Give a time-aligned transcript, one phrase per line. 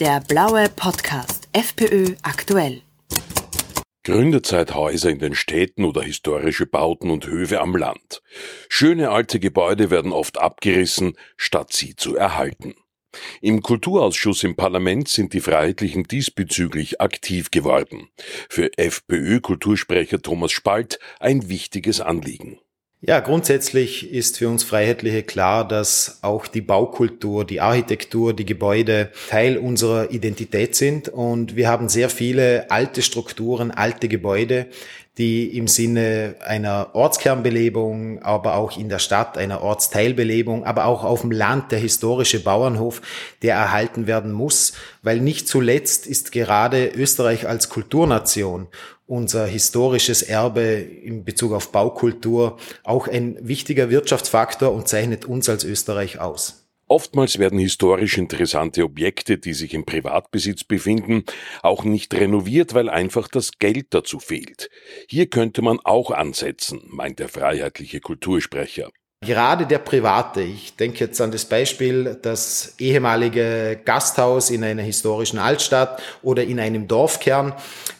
[0.00, 2.80] Der blaue Podcast FPÖ aktuell.
[4.04, 8.22] Gründerzeithäuser in den Städten oder historische Bauten und Höfe am Land.
[8.70, 12.76] Schöne alte Gebäude werden oft abgerissen, statt sie zu erhalten.
[13.42, 18.08] Im Kulturausschuss im Parlament sind die Freiheitlichen diesbezüglich aktiv geworden.
[18.48, 22.58] Für FPÖ-Kultursprecher Thomas Spalt ein wichtiges Anliegen.
[23.02, 29.10] Ja, grundsätzlich ist für uns Freiheitliche klar, dass auch die Baukultur, die Architektur, die Gebäude
[29.30, 31.08] Teil unserer Identität sind.
[31.08, 34.66] Und wir haben sehr viele alte Strukturen, alte Gebäude,
[35.20, 41.20] die im Sinne einer Ortskernbelebung, aber auch in der Stadt einer Ortsteilbelebung, aber auch auf
[41.20, 43.02] dem Land der historische Bauernhof,
[43.42, 48.68] der erhalten werden muss, weil nicht zuletzt ist gerade Österreich als Kulturnation
[49.06, 55.64] unser historisches Erbe in Bezug auf Baukultur auch ein wichtiger Wirtschaftsfaktor und zeichnet uns als
[55.64, 56.69] Österreich aus.
[56.90, 61.22] Oftmals werden historisch interessante Objekte, die sich im Privatbesitz befinden,
[61.62, 64.70] auch nicht renoviert, weil einfach das Geld dazu fehlt.
[65.08, 68.90] Hier könnte man auch ansetzen, meint der freiheitliche Kultursprecher.
[69.22, 75.38] Gerade der Private, ich denke jetzt an das Beispiel, das ehemalige Gasthaus in einer historischen
[75.38, 77.52] Altstadt oder in einem Dorfkern,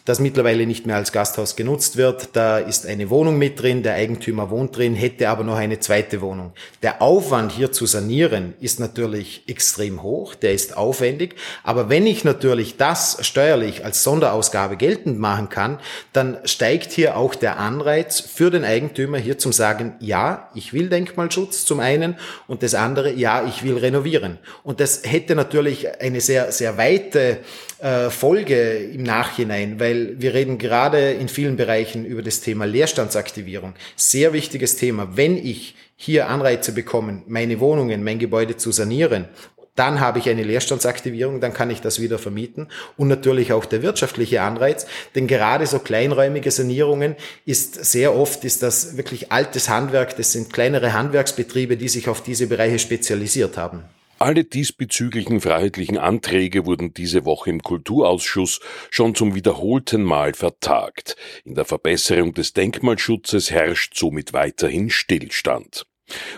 [0.05, 2.29] das mittlerweile nicht mehr als Gasthaus genutzt wird.
[2.33, 6.21] Da ist eine Wohnung mit drin, der Eigentümer wohnt drin, hätte aber noch eine zweite
[6.21, 6.53] Wohnung.
[6.81, 12.23] Der Aufwand hier zu sanieren ist natürlich extrem hoch, der ist aufwendig, aber wenn ich
[12.23, 15.79] natürlich das steuerlich als Sonderausgabe geltend machen kann,
[16.13, 20.89] dann steigt hier auch der Anreiz für den Eigentümer hier zum sagen, ja, ich will
[20.89, 22.15] denken, Denkmalschutz zum einen
[22.47, 24.39] und das andere, ja, ich will renovieren.
[24.63, 27.39] Und das hätte natürlich eine sehr, sehr weite
[27.79, 33.73] äh, Folge im Nachhinein, weil wir reden gerade in vielen Bereichen über das Thema Leerstandsaktivierung.
[33.95, 35.15] Sehr wichtiges Thema.
[35.15, 39.25] Wenn ich hier Anreize bekomme, meine Wohnungen, mein Gebäude zu sanieren
[39.75, 43.81] dann habe ich eine Leerstandsaktivierung, dann kann ich das wieder vermieten und natürlich auch der
[43.81, 50.15] wirtschaftliche Anreiz, denn gerade so kleinräumige Sanierungen ist sehr oft ist das wirklich altes Handwerk,
[50.17, 53.83] das sind kleinere Handwerksbetriebe, die sich auf diese Bereiche spezialisiert haben.
[54.21, 58.59] Alle diesbezüglichen freiheitlichen Anträge wurden diese Woche im Kulturausschuss
[58.91, 61.15] schon zum wiederholten Mal vertagt.
[61.43, 65.87] In der Verbesserung des Denkmalschutzes herrscht somit weiterhin Stillstand.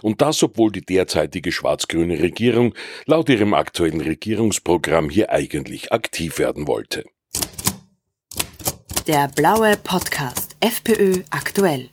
[0.01, 2.73] Und das, obwohl die derzeitige schwarz-grüne Regierung
[3.05, 7.03] laut ihrem aktuellen Regierungsprogramm hier eigentlich aktiv werden wollte.
[9.07, 11.92] Der blaue Podcast FPÖ aktuell.